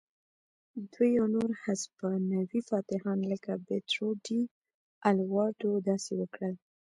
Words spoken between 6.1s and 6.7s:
وکړل.